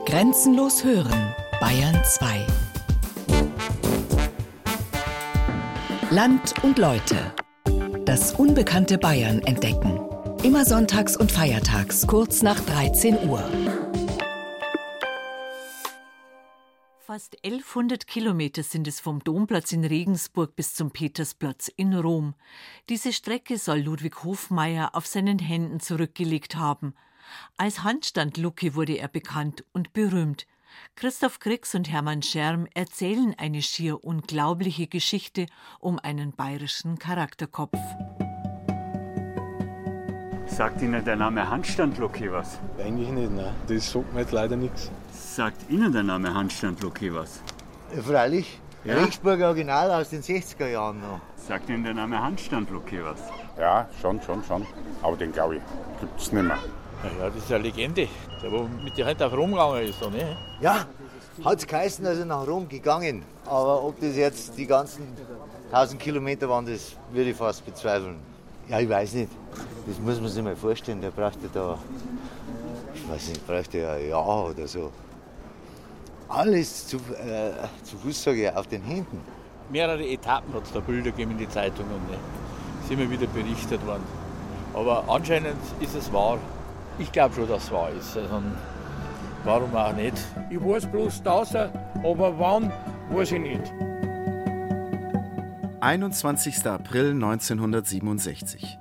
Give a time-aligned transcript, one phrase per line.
[0.00, 2.46] Grenzenlos hören, Bayern 2.
[6.10, 7.32] Land und Leute.
[8.04, 10.00] Das unbekannte Bayern entdecken.
[10.42, 13.48] Immer sonntags und feiertags kurz nach 13 Uhr.
[16.98, 22.34] Fast 1100 Kilometer sind es vom Domplatz in Regensburg bis zum Petersplatz in Rom.
[22.88, 26.94] Diese Strecke soll Ludwig Hofmeier auf seinen Händen zurückgelegt haben.
[27.56, 30.46] Als Handstand-Lucky wurde er bekannt und berühmt.
[30.96, 35.46] Christoph Grix und Hermann Scherm erzählen eine schier unglaubliche Geschichte
[35.80, 37.78] um einen bayerischen Charakterkopf.
[40.46, 42.58] Sagt Ihnen der Name Handstand-Lucky was?
[42.78, 43.54] Eigentlich nicht, nein.
[43.68, 44.90] Das sagt mir jetzt leider nichts.
[45.10, 47.42] Sagt Ihnen der Name Handstand-Lucky was?
[47.96, 48.60] Ja, freilich.
[48.84, 48.96] Ja?
[48.96, 51.20] Regensburger Original aus den 60er Jahren noch.
[51.36, 53.20] Sagt Ihnen der Name Handstand-Lucky was?
[53.58, 54.66] Ja, schon, schon, schon.
[55.02, 55.62] Aber den glaube ich,
[56.00, 56.58] gibt's nicht mehr.
[57.02, 58.08] Ja, das ist eine Legende.
[58.40, 60.36] Der, wo mit der Hand auf Rom gegangen ist, ne?
[60.60, 60.86] Ja,
[61.44, 63.24] hat's geheißen, dass er nach Rom gegangen.
[63.44, 65.06] Aber ob das jetzt die ganzen
[65.72, 68.18] 1000 Kilometer waren, das würde ich fast bezweifeln.
[68.68, 69.32] Ja, ich weiß nicht.
[69.86, 71.00] Das muss man sich mal vorstellen.
[71.00, 71.76] Der brauchte da,
[72.94, 74.92] ich weiß nicht, brauchte ja ein Jahr oder so.
[76.28, 79.20] Alles zu, äh, zu Fuß, sage ich, auf den Händen.
[79.70, 81.90] Mehrere Etappen hat es da Bilder gegeben in die Zeitungen.
[82.08, 82.16] Ne?
[82.84, 84.04] Ist immer wieder berichtet worden.
[84.72, 86.38] Aber anscheinend ist es wahr.
[86.98, 88.16] Ich glaube schon, dass es wahr ist.
[88.16, 88.42] Also,
[89.44, 90.16] warum auch nicht?
[90.50, 91.72] Ich weiß bloß, dass er,
[92.04, 92.72] aber wann,
[93.10, 93.72] weiß ich nicht.
[95.80, 96.64] 21.
[96.66, 98.78] April 1967.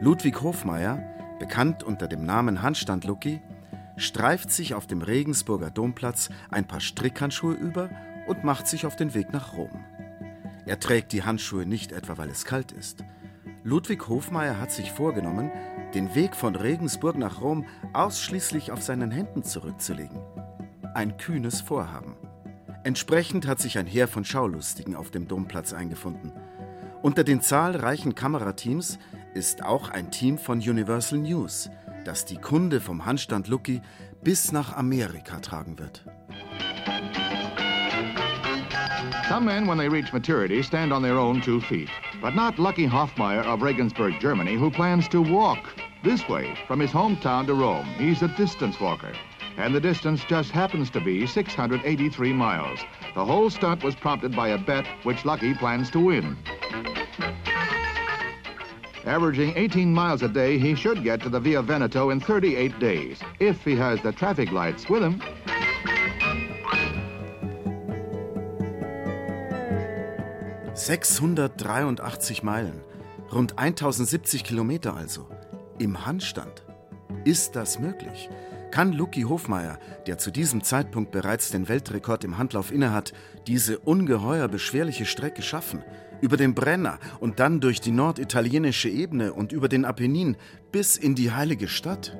[0.00, 0.98] Ludwig Hofmeier,
[1.38, 3.40] bekannt unter dem Namen Handstand Lucky,
[3.96, 7.88] streift sich auf dem Regensburger Domplatz ein paar Strickhandschuhe über
[8.26, 9.84] und macht sich auf den Weg nach Rom.
[10.66, 13.04] Er trägt die Handschuhe nicht etwa, weil es kalt ist.
[13.66, 15.50] Ludwig Hofmeier hat sich vorgenommen,
[15.94, 20.20] den Weg von Regensburg nach Rom ausschließlich auf seinen Händen zurückzulegen.
[20.92, 22.14] Ein kühnes Vorhaben.
[22.82, 26.30] Entsprechend hat sich ein Heer von Schaulustigen auf dem Domplatz eingefunden.
[27.00, 28.98] Unter den zahlreichen Kamerateams
[29.32, 31.70] ist auch ein Team von Universal News,
[32.04, 33.80] das die Kunde vom Handstand Lucky
[34.22, 36.04] bis nach Amerika tragen wird.
[39.30, 41.88] Some men, when they reach maturity, stand on their own two feet.
[42.24, 45.58] But not Lucky Hoffmeyer of Regensburg, Germany, who plans to walk
[46.02, 47.84] this way from his hometown to Rome.
[47.98, 49.12] He's a distance walker.
[49.58, 52.80] And the distance just happens to be 683 miles.
[53.14, 56.38] The whole stunt was prompted by a bet which Lucky plans to win.
[59.04, 63.20] Averaging 18 miles a day, he should get to the Via Veneto in 38 days,
[63.38, 65.20] if he has the traffic lights with him.
[70.84, 72.82] »683 Meilen,
[73.32, 75.26] rund 1070 Kilometer also,
[75.78, 76.66] im Handstand.
[77.24, 78.28] Ist das möglich?
[78.70, 83.14] Kann Lucky Hofmeier, der zu diesem Zeitpunkt bereits den Weltrekord im Handlauf innehat,
[83.46, 85.82] diese ungeheuer beschwerliche Strecke schaffen?
[86.20, 90.36] Über den Brenner und dann durch die norditalienische Ebene und über den Apennin
[90.70, 92.14] bis in die heilige Stadt?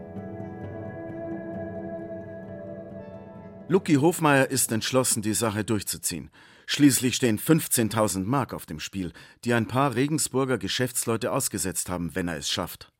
[3.68, 6.30] Lucky Hofmeier ist entschlossen, die Sache durchzuziehen.
[6.66, 9.12] Schließlich stehen 15.000 Mark auf dem Spiel,
[9.44, 12.90] die ein paar Regensburger Geschäftsleute ausgesetzt haben, wenn er es schafft.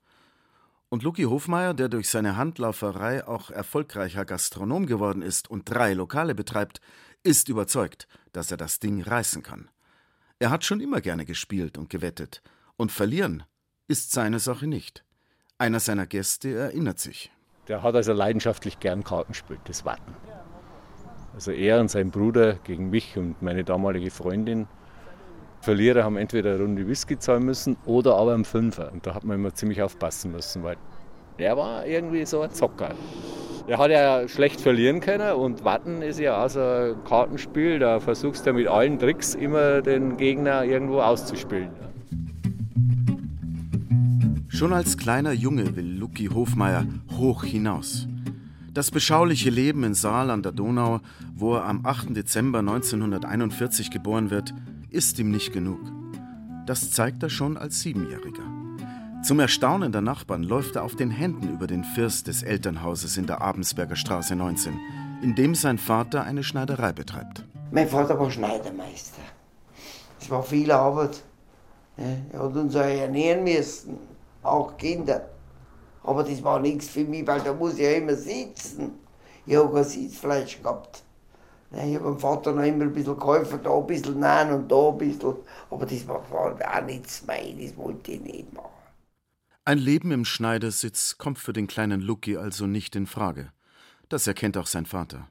[0.90, 6.34] Und Lucky Hofmeier, der durch seine Handlauferei auch erfolgreicher Gastronom geworden ist und drei Lokale
[6.34, 6.80] betreibt,
[7.22, 9.70] ist überzeugt, dass er das Ding reißen kann.
[10.38, 12.42] Er hat schon immer gerne gespielt und gewettet.
[12.76, 13.44] Und verlieren
[13.88, 15.04] ist seine Sache nicht.
[15.58, 17.32] Einer seiner Gäste erinnert sich.
[17.68, 20.14] Der hat also leidenschaftlich gern Karten gespielt, das Warten.
[21.34, 24.68] Also er und sein Bruder gegen mich und meine damalige Freundin.
[25.60, 28.92] Verlierer haben entweder eine Runde Whisky zahlen müssen oder aber einen Fünfer.
[28.92, 30.76] Und da hat man immer ziemlich aufpassen müssen, weil
[31.38, 32.94] er war irgendwie so ein Zocker.
[33.66, 37.78] Er hat ja schlecht verlieren können und Warten ist ja auch so ein Kartenspiel.
[37.78, 41.70] Da versuchst du mit allen Tricks immer den Gegner irgendwo auszuspielen.
[44.48, 46.86] Schon als kleiner Junge will Lucky Hofmeier
[47.18, 48.06] hoch hinaus.
[48.74, 50.98] Das beschauliche Leben in Saal an der Donau,
[51.32, 52.16] wo er am 8.
[52.16, 54.52] Dezember 1941 geboren wird,
[54.90, 55.78] ist ihm nicht genug.
[56.66, 58.42] Das zeigt er schon als Siebenjähriger.
[59.22, 63.28] Zum Erstaunen der Nachbarn läuft er auf den Händen über den First des Elternhauses in
[63.28, 64.76] der Abensberger Straße 19,
[65.22, 67.44] in dem sein Vater eine Schneiderei betreibt.
[67.70, 69.22] Mein Vater war Schneidermeister.
[70.20, 71.22] Es war viel Arbeit.
[71.96, 73.96] Er hat uns auch ernähren müssen,
[74.42, 75.26] auch Kinder.
[76.04, 78.92] Aber das war nichts für mich, weil da muss ich ja immer sitzen.
[79.46, 81.02] Ich habe kein Sitzfleisch gehabt.
[81.72, 84.90] Ich habe meinem Vater noch immer ein bisschen geholfen, da ein bisschen nein und da
[84.90, 85.34] ein bisschen.
[85.70, 88.68] Aber das war auch nichts mein, das wollte ich nicht machen.
[89.64, 93.50] Ein Leben im Schneidersitz kommt für den kleinen Lucky also nicht in Frage.
[94.10, 95.28] Das erkennt auch sein Vater.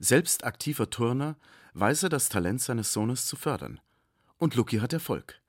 [0.00, 1.36] Selbst aktiver Turner
[1.74, 3.80] weiß er das Talent seines Sohnes zu fördern.
[4.36, 5.40] Und Lucky hat Erfolg.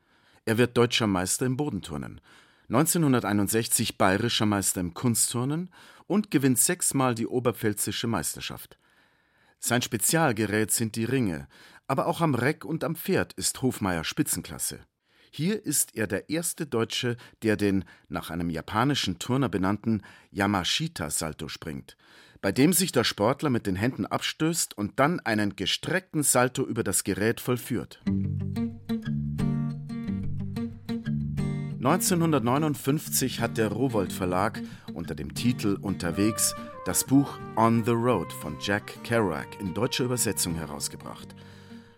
[0.46, 2.22] Er wird deutscher Meister im Bodenturnen,
[2.69, 5.69] 1961 bayerischer Meister im Kunstturnen
[6.07, 8.77] und gewinnt sechsmal die oberpfälzische Meisterschaft.
[9.60, 11.48] Sein Spezialgerät sind die Ringe,
[11.88, 14.80] aber auch am Reck und am Pferd ist Hofmeier Spitzenklasse.
[15.31, 21.98] Hier ist er der erste Deutsche, der den nach einem japanischen Turner benannten Yamashita-Salto springt,
[22.42, 26.83] bei dem sich der Sportler mit den Händen abstößt und dann einen gestreckten Salto über
[26.83, 28.04] das Gerät vollführt.
[31.85, 34.62] 1959 hat der Rowold Verlag
[34.94, 40.56] unter dem Titel Unterwegs das Buch On the Road von Jack Kerouac in deutscher Übersetzung
[40.56, 41.35] herausgebracht.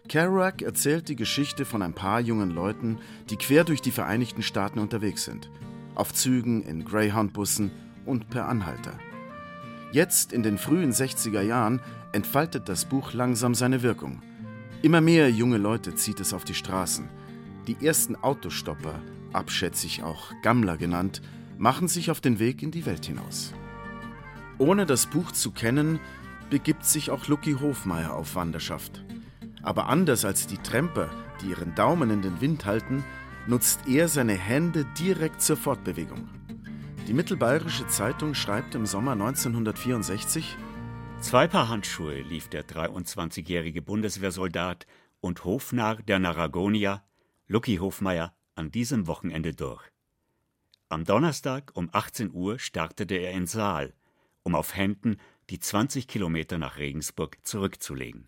[0.09, 2.97] Kerouac erzählt die Geschichte von ein paar jungen Leuten,
[3.29, 5.51] die quer durch die Vereinigten Staaten unterwegs sind.
[5.93, 7.69] Auf Zügen, in Greyhound-Bussen
[8.07, 8.97] und per Anhalter.
[9.91, 11.79] Jetzt, in den frühen 60er Jahren,
[12.11, 14.23] entfaltet das Buch langsam seine Wirkung.
[14.81, 17.07] Immer mehr junge Leute zieht es auf die Straßen.
[17.67, 18.99] Die ersten Autostopper,
[19.35, 21.21] abschätzig auch Gammler genannt,
[21.57, 23.53] machen sich auf den Weg in die Welt hinaus.
[24.57, 25.99] Ohne das Buch zu kennen,
[26.49, 29.03] begibt sich auch Lucky Hofmeier auf Wanderschaft.
[29.61, 31.09] Aber anders als die Tremper,
[31.41, 33.03] die ihren Daumen in den Wind halten,
[33.47, 36.29] nutzt er seine Hände direkt zur Fortbewegung.
[37.07, 40.55] Die Mittelbayerische Zeitung schreibt im Sommer 1964:
[41.19, 44.87] Zwei Paar Handschuhe lief der 23-jährige Bundeswehrsoldat
[45.19, 47.03] und Hofnarr der Naragonia,
[47.47, 49.83] Lucky Hofmeier, an diesem Wochenende durch.
[50.89, 53.93] Am Donnerstag um 18 Uhr startete er in Saal,
[54.43, 55.17] um auf Händen
[55.49, 58.27] die 20 Kilometer nach Regensburg zurückzulegen.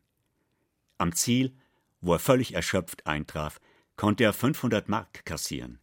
[0.97, 1.55] Am Ziel,
[2.01, 3.59] wo er völlig erschöpft eintraf,
[3.95, 5.79] konnte er 500 Mark kassieren,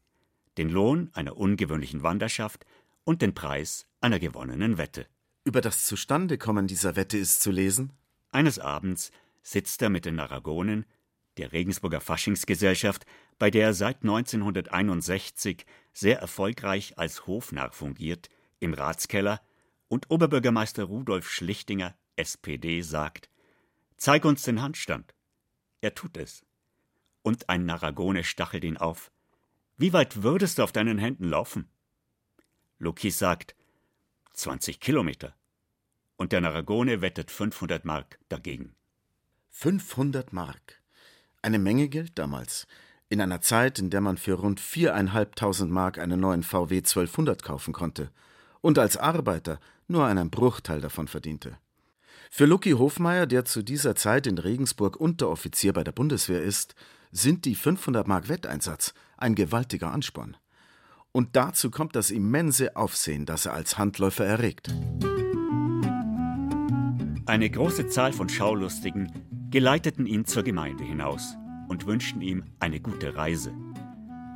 [0.56, 2.64] den Lohn einer ungewöhnlichen Wanderschaft
[3.04, 5.06] und den Preis einer gewonnenen Wette.
[5.44, 7.92] Über das Zustandekommen dieser Wette ist zu lesen.
[8.30, 9.10] Eines Abends
[9.42, 10.86] sitzt er mit den Aragonen,
[11.36, 13.06] der Regensburger Faschingsgesellschaft,
[13.38, 18.28] bei der er seit 1961 sehr erfolgreich als Hofnarr fungiert,
[18.60, 19.40] im Ratskeller
[19.88, 23.30] und Oberbürgermeister Rudolf Schlichtinger, SPD, sagt:
[23.96, 25.14] Zeig uns den Handstand.
[25.80, 26.44] Er tut es.
[27.22, 29.10] Und ein Naragone stachelt ihn auf.
[29.76, 31.68] Wie weit würdest du auf deinen Händen laufen?
[32.78, 33.56] Luki sagt,
[34.34, 35.34] 20 Kilometer.
[36.16, 38.74] Und der Naragone wettet 500 Mark dagegen.
[39.50, 40.83] 500 Mark.
[41.44, 42.66] Eine Menge Geld damals.
[43.10, 47.74] In einer Zeit, in der man für rund 4.500 Mark einen neuen VW 1200 kaufen
[47.74, 48.10] konnte.
[48.62, 51.58] Und als Arbeiter nur einen Bruchteil davon verdiente.
[52.30, 56.74] Für Lucky Hofmeier, der zu dieser Zeit in Regensburg Unteroffizier bei der Bundeswehr ist,
[57.12, 60.38] sind die 500 Mark Wetteinsatz ein gewaltiger Ansporn.
[61.12, 64.74] Und dazu kommt das immense Aufsehen, das er als Handläufer erregt.
[67.26, 71.36] Eine große Zahl von Schaulustigen geleiteten ihn zur Gemeinde hinaus
[71.68, 73.52] und wünschten ihm eine gute Reise.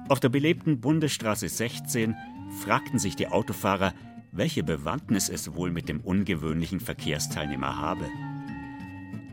[0.08, 2.14] Auf der belebten Bundesstraße 16
[2.60, 3.94] fragten sich die Autofahrer,
[4.30, 8.04] welche Bewandtnis es wohl mit dem ungewöhnlichen Verkehrsteilnehmer habe.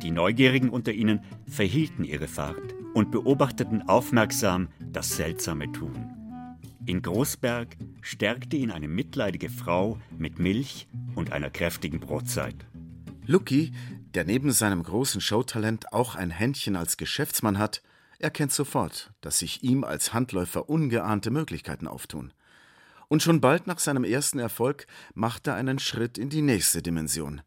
[0.02, 6.10] Die Neugierigen unter ihnen verhielten ihre Fahrt und beobachteten aufmerksam das seltsame Tun.
[6.88, 12.56] In Großberg stärkte ihn eine mitleidige Frau mit Milch und einer kräftigen Brotzeit.
[13.28, 13.72] Lucky,
[14.16, 17.84] der neben seinem großen Showtalent auch ein Händchen als Geschäftsmann hat,
[18.18, 22.34] erkennt sofort, dass sich ihm als Handläufer ungeahnte Möglichkeiten auftun
[23.08, 27.42] und schon bald nach seinem ersten Erfolg macht er einen Schritt in die nächste Dimension.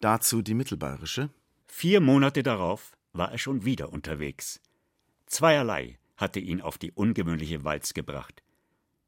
[0.00, 1.30] Dazu die mittelbayerische.
[1.66, 4.60] Vier Monate darauf war er schon wieder unterwegs.
[5.26, 8.42] Zweierlei hatte ihn auf die ungewöhnliche Walz gebracht.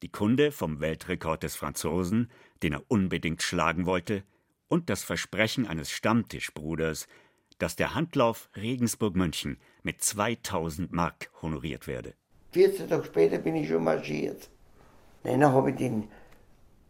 [0.03, 2.31] Die Kunde vom Weltrekord des Franzosen,
[2.63, 4.25] den er unbedingt schlagen wollte,
[4.73, 7.07] und das Versprechen eines Stammtischbruders,
[7.59, 12.15] dass der Handlauf Regensburg-München mit 2000 Mark honoriert werde.
[12.53, 14.49] 14 Tage später bin ich schon marschiert.
[15.25, 16.09] Dann habe ich den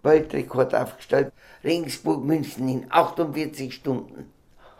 [0.04, 1.32] Weltrekord aufgestellt.
[1.64, 4.32] Regensburg-München in 48 Stunden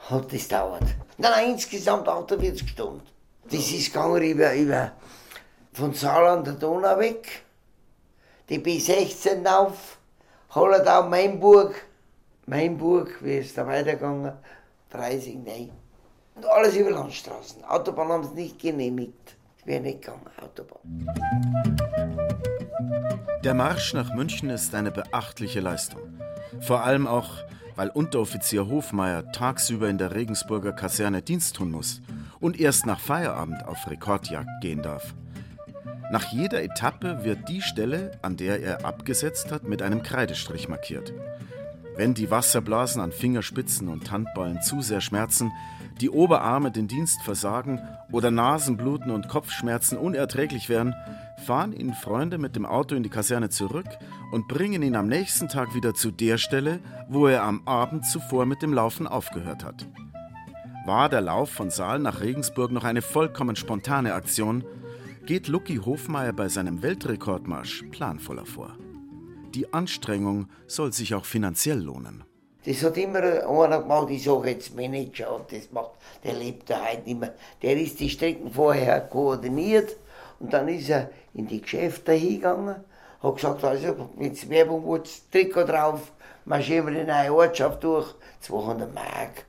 [0.09, 0.85] hat das dauert.
[1.19, 3.03] Nein, nein, insgesamt 48 Stunden.
[3.51, 4.93] Das ist gegangen über, über
[5.73, 7.43] von Saal an der Donau weg,
[8.49, 9.99] die B16 auf,
[10.51, 11.75] Holledau, Mainburg,
[12.53, 14.31] Mainburg, wie ist da weitergegangen?
[14.91, 15.71] 30, nein.
[16.35, 17.65] Und alles über Landstraßen.
[17.65, 19.39] Autobahn haben sie nicht genehmigt.
[19.59, 20.83] Es wäre nicht gegangen, Autobahn.
[23.43, 26.03] Der Marsch nach München ist eine beachtliche Leistung.
[26.61, 27.31] Vor allem auch,
[27.75, 32.03] weil Unteroffizier Hofmeier tagsüber in der Regensburger Kaserne Dienst tun muss
[32.39, 35.15] und erst nach Feierabend auf Rekordjagd gehen darf.
[36.11, 41.15] Nach jeder Etappe wird die Stelle, an der er abgesetzt hat, mit einem Kreidestrich markiert.
[41.97, 45.53] Wenn die Wasserblasen an Fingerspitzen und Handballen zu sehr schmerzen,
[46.01, 47.81] die Oberarme den Dienst versagen
[48.11, 50.95] oder Nasenbluten und Kopfschmerzen unerträglich werden,
[51.45, 53.87] fahren ihn Freunde mit dem Auto in die Kaserne zurück
[54.33, 58.47] und bringen ihn am nächsten Tag wieder zu der Stelle, wo er am Abend zuvor
[58.47, 59.87] mit dem Laufen aufgehört hat.
[60.87, 64.65] War der Lauf von Saal nach Regensburg noch eine vollkommen spontane Aktion,
[65.27, 68.77] geht Lucky Hofmeier bei seinem Weltrekordmarsch planvoller vor.
[69.55, 72.25] Die Anstrengung soll sich auch finanziell lohnen.
[72.65, 75.91] Das hat immer einer gemacht, ich sage jetzt Manager, und das macht,
[76.25, 77.35] der lebt da heute nicht mehr.
[77.61, 79.97] Der ist die Strecken vorher koordiniert
[80.39, 82.77] und dann ist er in die Geschäfte hingegangen,
[83.23, 86.13] hat gesagt, also, jetzt Werbung, wo das Trikot drauf,
[86.47, 89.47] marschieren wir in eine Ortschaft durch, 200 Mark.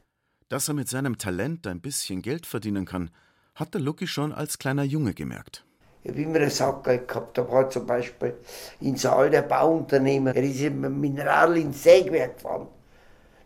[0.49, 3.09] Dass er mit seinem Talent ein bisschen Geld verdienen kann,
[3.55, 5.65] hat der Lucky schon als kleiner Junge gemerkt.
[6.03, 7.37] Ich habe immer einen Sackgeld gehabt.
[7.37, 8.35] Da war zum Beispiel
[8.81, 12.67] in Saal der Bauunternehmer, er ist mit Mineral ins Sägwerk gefahren.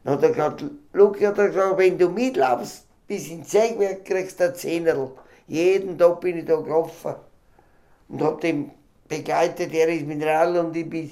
[0.03, 4.39] Dann hat er gesagt, Luki hat er gesagt, wenn du mitlaufst bis ins Sägwerk, kriegst
[4.39, 5.11] du ein Zehnerl.
[5.47, 7.15] Jeden Tag bin ich da gelaufen
[8.09, 8.71] und hab den
[9.07, 11.11] begleitet, er ist Mineral und ich bin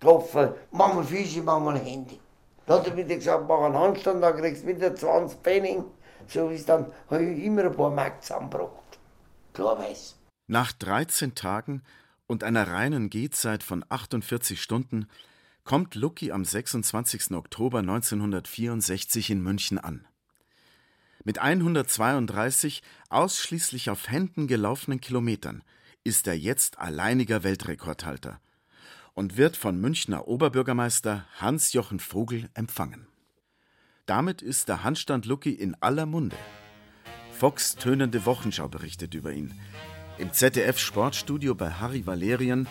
[0.00, 0.50] gelaufen.
[0.72, 2.18] Mach mal Füße, mach mal Handy.
[2.66, 5.78] Dann hat er wieder gesagt, mach einen Handstand, dann kriegst du wieder 20 Pfennig.
[6.26, 8.98] So ist dann, habe ich immer ein paar Mark zusammengebracht.
[9.52, 10.19] Klar weiß.
[10.50, 11.80] Nach 13 Tagen
[12.26, 15.06] und einer reinen Gehzeit von 48 Stunden
[15.62, 17.30] kommt Lucky am 26.
[17.36, 20.08] Oktober 1964 in München an.
[21.22, 25.62] Mit 132 ausschließlich auf Händen gelaufenen Kilometern
[26.02, 28.40] ist er jetzt alleiniger Weltrekordhalter
[29.14, 33.06] und wird von Münchner Oberbürgermeister Hans-Jochen Vogel empfangen.
[34.04, 36.36] Damit ist der Handstand Lucky in aller Munde.
[37.30, 39.54] Fox tönende Wochenschau berichtet über ihn.
[40.20, 42.68] Im ZDF Sportstudio bei Harry Valerien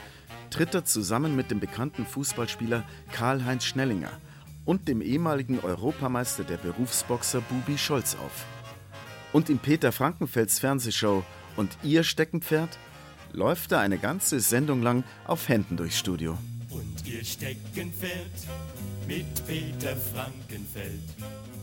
[0.51, 4.11] tritt er zusammen mit dem bekannten Fußballspieler Karl-Heinz Schnellinger
[4.65, 8.45] und dem ehemaligen Europameister der Berufsboxer Bubi Scholz auf.
[9.33, 11.23] Und in Peter Frankenfelds Fernsehshow
[11.57, 12.77] Und ihr Steckenpferd
[13.33, 16.37] läuft er eine ganze Sendung lang auf Händen durchs Studio.
[16.69, 18.47] Und ihr Steckenpferd
[19.07, 21.01] mit Peter Frankenfeld.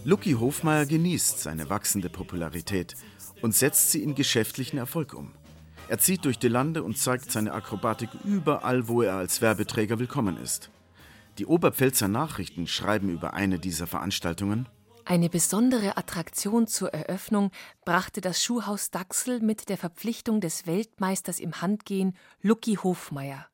[0.03, 2.97] Lucky Hofmeier genießt seine wachsende Popularität
[3.41, 5.33] und setzt sie in geschäftlichen Erfolg um.
[5.89, 10.37] Er zieht durch die Lande und zeigt seine Akrobatik überall, wo er als Werbeträger willkommen
[10.37, 10.71] ist.
[11.39, 14.69] Die Oberpfälzer Nachrichten schreiben über eine dieser Veranstaltungen.
[15.05, 17.53] Eine besondere Attraktion zur Eröffnung
[17.85, 23.47] brachte das Schuhhaus Dachsel mit der Verpflichtung des Weltmeisters im Handgehen Lucky Hofmeier.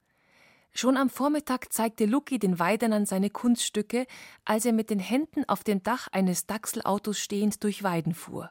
[0.73, 4.07] Schon am Vormittag zeigte Lucky den Weidenern seine Kunststücke,
[4.47, 8.51] als er mit den Händen auf dem Dach eines Dachselautos stehend durch Weiden fuhr.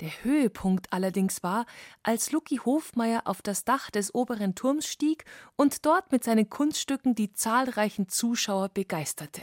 [0.00, 1.66] Der Höhepunkt allerdings war,
[2.02, 5.24] als Lucky Hofmeier auf das Dach des oberen Turms stieg
[5.56, 9.42] und dort mit seinen Kunststücken die zahlreichen Zuschauer begeisterte.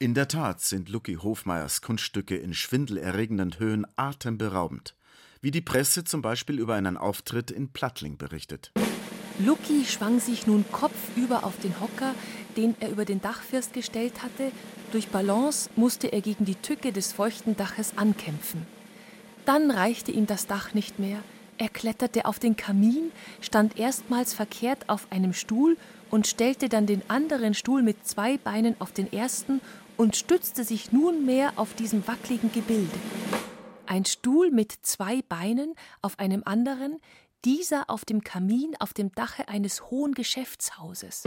[0.00, 4.94] In der Tat sind Lucky Hofmeiers Kunststücke in schwindelerregenden Höhen atemberaubend,
[5.40, 8.72] wie die Presse zum Beispiel über einen Auftritt in Plattling berichtet.
[9.40, 12.14] Lucky schwang sich nun kopfüber auf den Hocker,
[12.56, 14.50] den er über den Dachfirst gestellt hatte.
[14.90, 18.66] Durch Balance musste er gegen die Tücke des feuchten Daches ankämpfen.
[19.48, 21.20] Dann reichte ihm das Dach nicht mehr.
[21.56, 25.78] Er kletterte auf den Kamin, stand erstmals verkehrt auf einem Stuhl
[26.10, 29.62] und stellte dann den anderen Stuhl mit zwei Beinen auf den ersten
[29.96, 32.98] und stützte sich nunmehr auf diesem wackligen Gebilde.
[33.86, 36.98] Ein Stuhl mit zwei Beinen auf einem anderen,
[37.46, 41.22] dieser auf dem Kamin auf dem Dache eines hohen Geschäftshauses.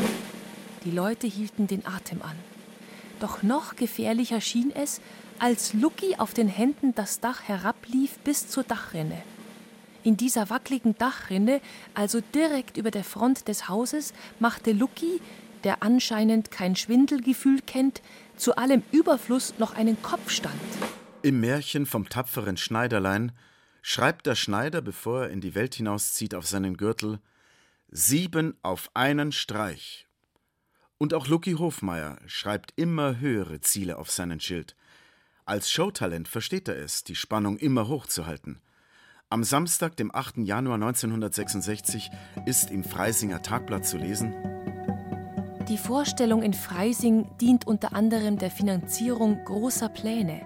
[0.85, 2.37] Die Leute hielten den Atem an.
[3.19, 5.01] Doch noch gefährlicher schien es,
[5.41, 9.23] als Lucky auf den Händen das Dach herablief bis zur Dachrinne.
[10.03, 11.61] In dieser wackligen Dachrinne,
[11.95, 15.19] also direkt über der Front des Hauses, machte Lucky,
[15.63, 18.03] der anscheinend kein Schwindelgefühl kennt,
[18.37, 20.53] zu allem Überfluss noch einen Kopfstand.
[21.23, 23.31] Im Märchen vom tapferen Schneiderlein
[23.81, 27.19] schreibt der Schneider, bevor er in die Welt hinauszieht, auf seinen Gürtel
[27.89, 30.07] Sieben auf einen Streich.
[30.99, 34.75] Und auch Lucky Hofmeier schreibt immer höhere Ziele auf seinen Schild.
[35.51, 38.61] Als Showtalent versteht er es, die Spannung immer hochzuhalten.
[39.29, 40.37] Am Samstag, dem 8.
[40.37, 42.09] Januar 1966,
[42.45, 44.33] ist im Freisinger Tagblatt zu lesen:
[45.67, 50.41] Die Vorstellung in Freising dient unter anderem der Finanzierung großer Pläne.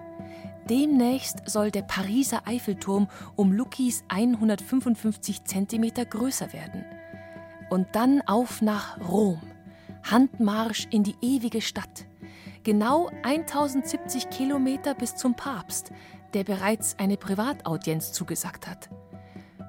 [0.71, 6.83] Demnächst soll der Pariser Eiffelturm um Luckys 155 cm größer werden.
[7.69, 9.39] Und dann auf nach Rom.
[10.01, 12.07] Handmarsch in die ewige Stadt
[12.65, 15.91] genau 1070 Kilometer bis zum Papst,
[16.34, 18.89] der bereits eine Privataudienz zugesagt hat.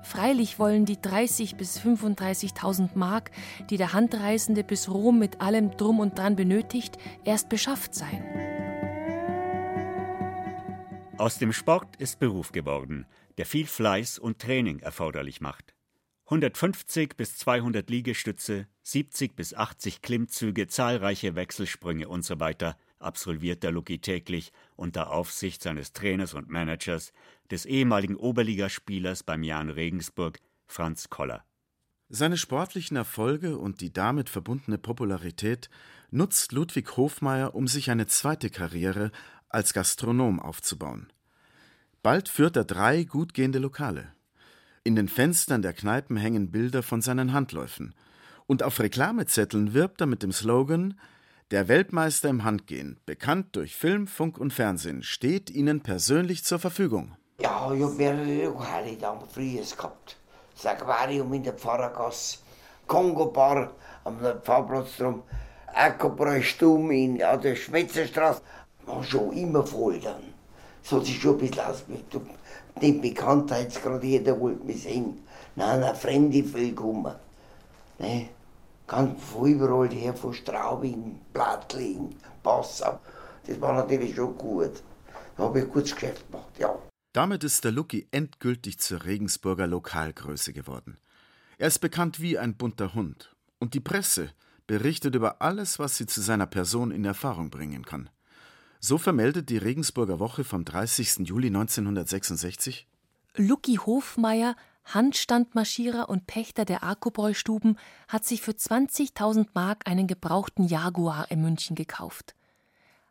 [0.02, 3.30] Freilich wollen die 30.000 bis 35.000 Mark,
[3.70, 8.24] die der Handreisende bis Rom mit allem Drum und Dran benötigt, erst beschafft sein.
[11.18, 15.74] Aus dem Sport ist Beruf geworden, der viel Fleiß und Training erforderlich macht.
[16.26, 22.54] 150 bis 200 Liegestütze, 70 bis 80 Klimmzüge, zahlreiche Wechselsprünge usw.
[22.58, 27.12] So absolviert der Lucky täglich unter Aufsicht seines Trainers und Managers,
[27.50, 31.44] des ehemaligen Oberligaspielers beim Jan Regensburg, Franz Koller.
[32.08, 35.68] Seine sportlichen Erfolge und die damit verbundene Popularität
[36.10, 39.10] nutzt Ludwig Hofmeier, um sich eine zweite Karriere
[39.48, 41.12] als Gastronom aufzubauen.
[42.02, 44.12] Bald führt er drei gut gehende Lokale.
[44.84, 47.92] In den Fenstern der Kneipen hängen Bilder von seinen Handläufen.
[48.46, 50.94] Und auf Reklamezetteln wirbt er mit dem Slogan
[51.52, 57.14] Der Weltmeister im Handgehen, bekannt durch Film, Funk und Fernsehen, steht Ihnen persönlich zur Verfügung.
[57.40, 60.16] Ja, ich habe mehrere Lokale da früher gehabt.
[60.56, 62.38] Das Aquarium in der Pfarrergasse,
[62.88, 63.70] Kongo Bar
[64.02, 65.22] am Fahrplatz drum,
[65.72, 68.42] Akkobräu Stumm in ja, der Schmetzerstraße.
[68.86, 70.34] War schon immer voll dann.
[70.82, 72.16] So hat sich schon ein bisschen ausgewirkt.
[72.80, 75.24] Nicht Bekanntheitsgrad, jeder wollte mich sehen.
[75.54, 77.14] Nein, nein, Fremde viel kommen.
[78.00, 78.30] Ne?
[78.86, 83.00] Ganz von überall her, von Straubing, Plattling, Passau.
[83.46, 84.82] Das war natürlich schon gut.
[85.36, 86.74] Da habe ich ein gutes Geschäft gemacht, ja.
[87.12, 90.98] Damit ist der Lucky endgültig zur Regensburger Lokalgröße geworden.
[91.58, 93.34] Er ist bekannt wie ein bunter Hund.
[93.58, 94.30] Und die Presse
[94.66, 98.10] berichtet über alles, was sie zu seiner Person in Erfahrung bringen kann.
[98.80, 101.20] So vermeldet die Regensburger Woche vom 30.
[101.20, 102.86] Juli 1966
[103.36, 107.76] Lucky Hofmeier, Handstandmarschierer und Pächter der Arkobräu-Stuben,
[108.08, 112.34] hat sich für 20.000 Mark einen gebrauchten Jaguar in München gekauft.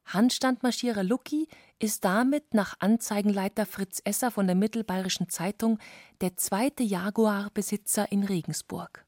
[0.05, 1.47] Handstandmarschierer Lucky
[1.79, 5.79] ist damit nach Anzeigenleiter Fritz Esser von der Mittelbayerischen Zeitung
[6.21, 9.03] der zweite Jaguar-Besitzer in Regensburg.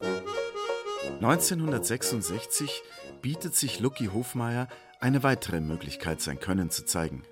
[1.21, 2.83] 1966
[3.21, 4.67] bietet sich Lucky Hofmeier
[5.00, 7.24] eine weitere Möglichkeit, sein Können zu zeigen.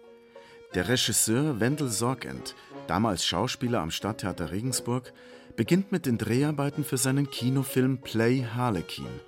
[0.76, 2.56] Der Regisseur Wendel Sorgend,
[2.88, 5.14] damals Schauspieler am Stadttheater Regensburg,
[5.56, 9.20] beginnt mit den Dreharbeiten für seinen Kinofilm Play Harlequin,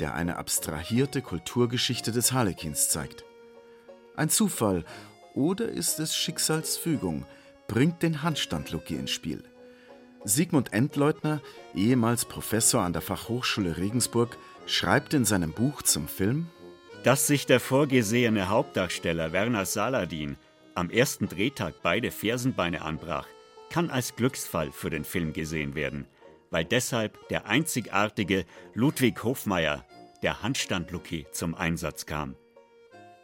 [0.00, 3.24] der eine abstrahierte Kulturgeschichte des Harlequins zeigt.
[4.16, 4.84] Ein Zufall
[5.34, 7.26] oder ist es Schicksalsfügung,
[7.68, 9.44] bringt den Handstand Lucky ins Spiel.
[10.24, 11.40] Sigmund Endleutner,
[11.74, 16.48] ehemals Professor an der Fachhochschule Regensburg, schreibt in seinem Buch zum Film
[17.06, 20.36] dass sich der vorgesehene Hauptdarsteller Werner Saladin
[20.76, 23.26] am ersten Drehtag beide Fersenbeine anbrach,
[23.70, 26.06] kann als Glücksfall für den Film gesehen werden,
[26.50, 29.84] weil deshalb der einzigartige Ludwig Hofmeier,
[30.22, 32.36] der Handstand-Lucky, zum Einsatz kam.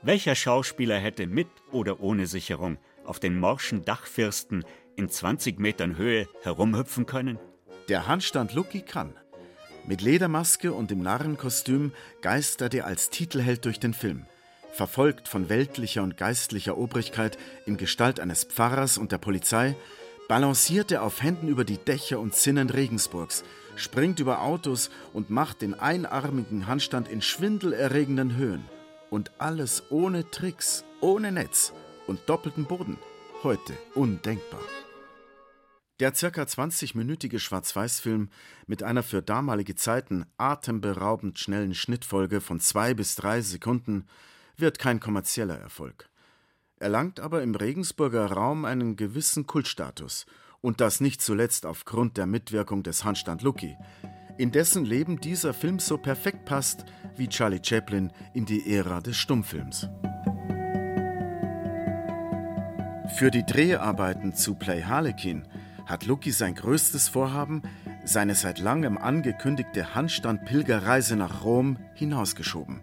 [0.03, 4.65] Welcher Schauspieler hätte mit oder ohne Sicherung auf den morschen Dachfirsten
[4.97, 7.39] in 20 Metern Höhe herumhüpfen können?
[7.89, 9.15] Der Handstand-Lucky kann.
[9.87, 14.27] Mit Ledermaske und im Narrenkostüm geistert er als Titelheld durch den Film.
[14.73, 19.77] Verfolgt von weltlicher und geistlicher Obrigkeit in Gestalt eines Pfarrers und der Polizei,
[20.29, 23.45] balanciert er auf Händen über die Dächer und Zinnen Regensburgs,
[23.77, 28.65] springt über Autos und macht den einarmigen Handstand in schwindelerregenden Höhen.
[29.11, 31.75] Und alles ohne Tricks, ohne Netz
[32.07, 32.97] und doppelten Boden.
[33.43, 34.63] Heute undenkbar.
[36.01, 38.31] Der circa 20-minütige Schwarz-Weiß-Film
[38.67, 44.07] mit einer für damalige Zeiten atemberaubend schnellen Schnittfolge von zwei bis drei Sekunden
[44.63, 46.09] wird kein kommerzieller Erfolg,
[46.79, 50.25] erlangt aber im Regensburger Raum einen gewissen Kultstatus
[50.63, 53.77] und das nicht zuletzt aufgrund der Mitwirkung des Handstand Lucky,
[54.39, 59.19] in dessen Leben dieser Film so perfekt passt wie Charlie Chaplin in die Ära des
[59.19, 59.89] Stummfilms.
[63.19, 65.47] Für die Dreharbeiten zu Play Harlequin
[65.87, 67.63] hat Lucky sein größtes Vorhaben,
[68.05, 72.81] seine seit langem angekündigte Handstand-Pilgerreise nach Rom, hinausgeschoben.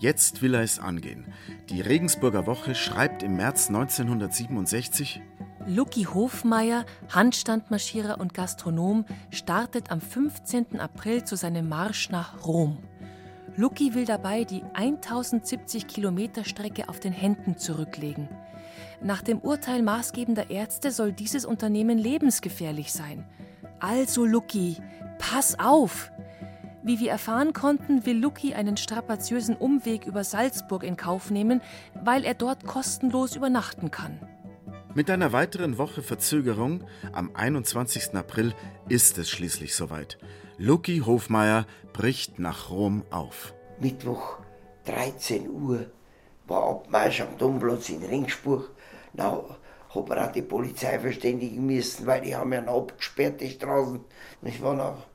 [0.00, 1.26] Jetzt will er es angehen.
[1.68, 5.20] Die Regensburger Woche schreibt im März 1967,
[5.66, 10.80] Lucky Hofmeier, Handstandmarschierer und Gastronom, startet am 15.
[10.80, 12.78] April zu seinem Marsch nach Rom.
[13.56, 18.30] Lucky will dabei die 1070 Kilometer Strecke auf den Händen zurücklegen.
[19.02, 23.26] Nach dem Urteil maßgebender Ärzte soll dieses Unternehmen lebensgefährlich sein.
[23.80, 24.78] Also Lucky,
[25.18, 26.10] pass auf!
[26.82, 31.60] Wie wir erfahren konnten, will Lucky einen strapaziösen Umweg über Salzburg in Kauf nehmen,
[32.02, 34.18] weil er dort kostenlos übernachten kann.
[34.94, 38.14] Mit einer weiteren Woche Verzögerung, am 21.
[38.14, 38.54] April,
[38.88, 40.18] ist es schließlich soweit.
[40.56, 43.52] Lucky Hofmeier bricht nach Rom auf.
[43.78, 44.38] Mittwoch,
[44.86, 45.86] 13 Uhr,
[46.46, 48.70] war Abmarsch am Domplatz in Ringsburg.
[49.12, 49.44] Na,
[49.94, 54.00] hat man auch die Polizei verständigen müssen, weil die haben ja noch abgesperrt, die Straßen.
[54.40, 55.09] Und es waren auch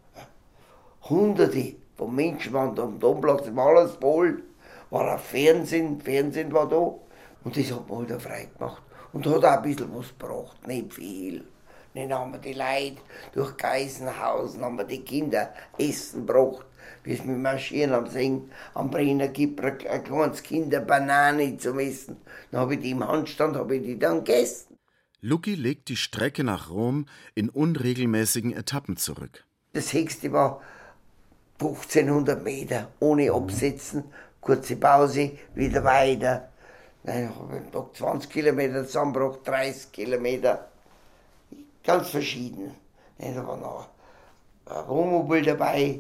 [1.10, 4.44] Hunderte von Menschen waren da am Domplatz, war alles voll,
[4.89, 6.96] war auch Fernsehen, Fernsehen war da.
[7.44, 8.82] Und das hat man halt auch frei gemacht.
[9.13, 11.46] Und hat auch ein bisschen was gebracht, nicht viel.
[11.94, 12.98] Dann haben wir die Leute
[13.34, 16.65] durch Geisenhausen, haben wir die Kinder Essen gebracht.
[17.04, 21.80] Wie wir marschieren am Singen, am Brenner gibt ein, ein kleines Kind eine Banane zum
[21.80, 22.18] Essen.
[22.52, 24.76] Dann habe ich die im Handstand, habe ich die dann gegessen.
[25.22, 29.46] Lucky legt die Strecke nach Rom in unregelmäßigen Etappen zurück.
[29.74, 30.62] Das höchste war
[31.60, 34.06] 1500 Meter ohne Absetzen,
[34.41, 36.50] kurze Pause, wieder weiter.
[37.04, 40.68] Dann habe ich noch 20 Kilometer zusammengebracht, 30 Kilometer.
[41.84, 42.76] Ganz verschieden.
[43.18, 43.88] Da war noch
[44.65, 46.00] ein Wohnmobil dabei.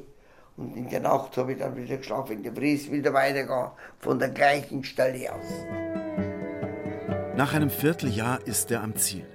[0.57, 4.19] Und in der Nacht habe ich dann wieder geschlafen, in der ist wieder weitergegangen, von
[4.19, 5.45] der gleichen Stelle aus.
[7.35, 9.27] Nach einem Vierteljahr ist er am Ziel.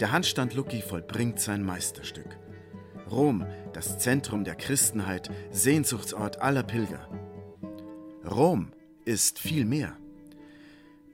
[0.00, 2.41] Der Handstand Lucky vollbringt sein Meisterstück.
[3.12, 3.44] Rom,
[3.74, 7.06] das Zentrum der Christenheit, Sehnsuchtsort aller Pilger.
[8.24, 8.72] Rom
[9.04, 9.92] ist viel mehr.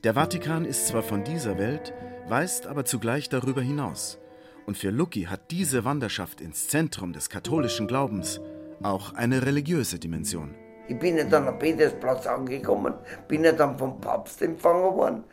[0.04, 1.92] Der Vatikan ist zwar von dieser Welt,
[2.28, 4.18] weist aber zugleich darüber hinaus.
[4.64, 8.40] Und für Lucky hat diese Wanderschaft ins Zentrum des katholischen Glaubens
[8.80, 10.54] auch eine religiöse Dimension.
[10.86, 12.94] Ich bin ja dann am Petersplatz angekommen,
[13.26, 15.24] bin ja dann vom Papst empfangen worden.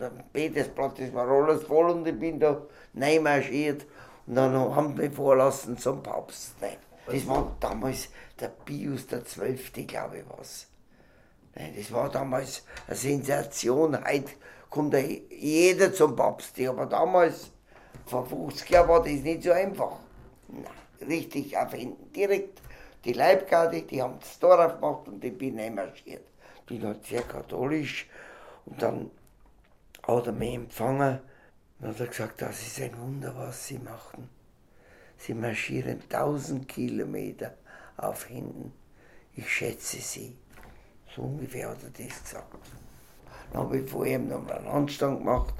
[0.00, 2.62] Am Petersplatz mir alles voll und ich bin da
[3.20, 3.84] marschiert
[4.26, 6.54] und dann haben wir vorlassen zum Papst.
[7.06, 8.08] Das war damals
[8.40, 10.66] der Pius der Zwölfte, glaube ich, was.
[11.54, 13.96] Das war damals eine Sensation.
[14.04, 14.32] Heute
[14.70, 14.94] kommt
[15.30, 16.58] jeder zum Papst.
[16.60, 17.50] Aber damals,
[18.06, 19.98] vor 50 Jahren, war das nicht so einfach.
[20.48, 22.60] Nein, richtig auf Händen, direkt
[23.04, 26.24] die Leibgarde, die haben das Tor aufgemacht und ich bin einmarschiert.
[26.66, 28.08] Bin halt sehr katholisch
[28.64, 29.10] und dann
[30.06, 31.20] hat er mich empfangen
[31.84, 34.30] und hat er gesagt, das ist ein Wunder, was Sie machen.
[35.18, 37.58] Sie marschieren 1000 Kilometer
[37.98, 38.72] auf Händen.
[39.34, 40.34] Ich schätze Sie.
[41.14, 42.56] So ungefähr hat er das gesagt.
[43.52, 45.54] Dann habe ich vor ihm noch einen Handstand gemacht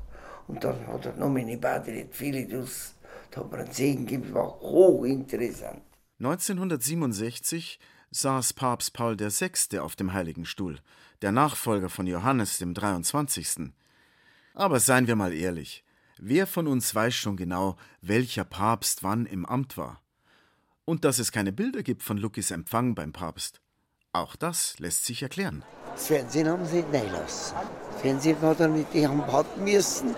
[0.48, 2.94] und dann hat er noch meine Padre Philitus,
[3.30, 5.82] da hat mir einen Segen gegeben, war hochinteressant.
[6.20, 7.78] 1967
[8.10, 9.78] saß Papst Paul VI.
[9.78, 10.78] auf dem Heiligen Stuhl,
[11.20, 13.72] der Nachfolger von Johannes dem 23.
[14.54, 15.83] Aber seien wir mal ehrlich,
[16.18, 20.00] wer von uns weiß schon genau, welcher Papst wann im Amt war?
[20.84, 23.60] Und dass es keine Bilder gibt von Luckys Empfang beim Papst.
[24.12, 25.64] Auch das lässt sich erklären.
[25.94, 27.54] Das Fernsehen haben sie nicht lassen.
[27.92, 30.14] Das Fernsehen war da nicht, die haben warten müssen.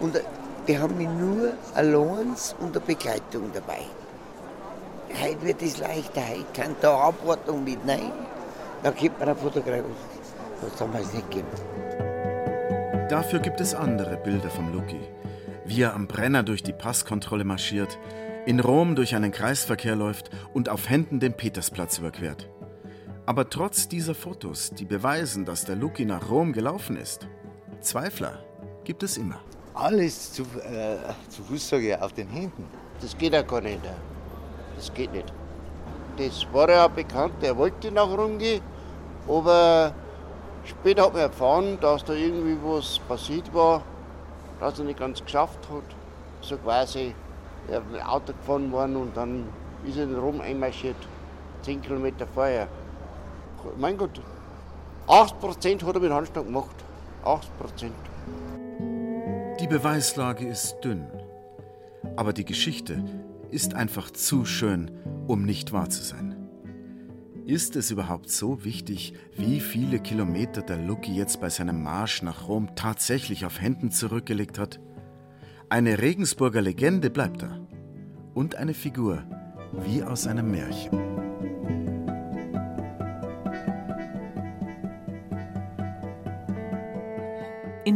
[0.00, 0.20] Und
[0.68, 3.82] die haben mich nur allein unter Begleitung dabei.
[5.20, 8.12] Heute wird es leichter, heute kann da Abwartung mit, nein.
[8.82, 9.82] Da gibt man eine Fotografie.
[10.60, 12.11] Das haben wir nicht gegeben.
[13.12, 14.98] Dafür gibt es andere Bilder vom Lucky.
[15.66, 17.98] Wie er am Brenner durch die Passkontrolle marschiert,
[18.46, 22.48] in Rom durch einen Kreisverkehr läuft und auf Händen den Petersplatz überquert.
[23.26, 27.28] Aber trotz dieser Fotos, die beweisen, dass der Lucky nach Rom gelaufen ist,
[27.82, 28.42] Zweifler
[28.84, 29.40] gibt es immer.
[29.74, 30.96] Alles zu, äh,
[31.28, 32.64] zu ich, auf den Händen.
[33.02, 33.80] Das geht ja gar nicht.
[34.74, 35.30] Das geht nicht.
[36.16, 38.62] Das war ja bekannt, er wollte nach Rom gehen,
[39.28, 39.94] aber
[40.64, 43.82] später hat man erfahren, dass da irgendwie was passiert war,
[44.60, 45.84] dass er nicht ganz geschafft hat.
[46.40, 47.14] So quasi,
[47.68, 49.48] er ist mit dem Auto gefahren worden und dann
[49.86, 50.96] ist er in Rom einmarschiert,
[51.62, 52.68] 10 Kilometer vorher.
[53.78, 54.20] Mein Gott,
[55.06, 56.76] 8% hat er mit Handstand gemacht.
[57.24, 57.90] 8%.
[59.60, 61.06] Die Beweislage ist dünn.
[62.16, 63.04] Aber die Geschichte
[63.50, 64.90] ist einfach zu schön,
[65.28, 66.41] um nicht wahr zu sein.
[67.46, 72.46] Ist es überhaupt so wichtig, wie viele Kilometer der Lucky jetzt bei seinem Marsch nach
[72.46, 74.78] Rom tatsächlich auf Händen zurückgelegt hat?
[75.68, 77.66] Eine Regensburger Legende bleibt er.
[78.34, 79.24] Und eine Figur,
[79.84, 81.91] wie aus einem Märchen.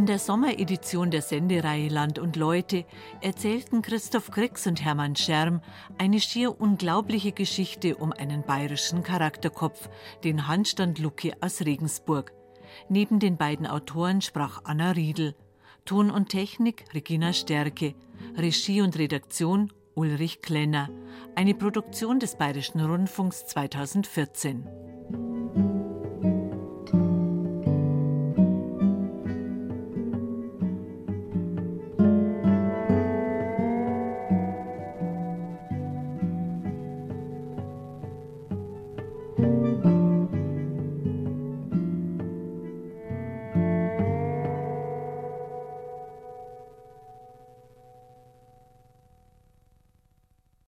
[0.07, 2.85] Der Sommeredition der Sendereihe Land und Leute
[3.21, 5.61] erzählten Christoph Grix und Hermann Scherm
[5.97, 9.89] eine schier unglaubliche Geschichte um einen bayerischen Charakterkopf,
[10.23, 12.31] den Handstand Lucke aus Regensburg.
[12.87, 15.35] Neben den beiden Autoren sprach Anna Riedel.
[15.83, 17.93] Ton und Technik Regina Stärke.
[18.37, 20.89] Regie und Redaktion Ulrich Klenner.
[21.35, 24.96] Eine Produktion des Bayerischen Rundfunks 2014.